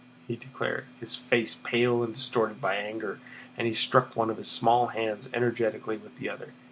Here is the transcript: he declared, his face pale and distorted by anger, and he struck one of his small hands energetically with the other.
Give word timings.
he 0.27 0.35
declared, 0.35 0.85
his 0.99 1.15
face 1.15 1.59
pale 1.63 2.01
and 2.01 2.15
distorted 2.15 2.59
by 2.59 2.73
anger, 2.73 3.19
and 3.55 3.67
he 3.67 3.73
struck 3.75 4.15
one 4.15 4.31
of 4.31 4.37
his 4.37 4.47
small 4.49 4.87
hands 4.87 5.29
energetically 5.31 5.97
with 5.97 6.17
the 6.17 6.27
other. 6.27 6.53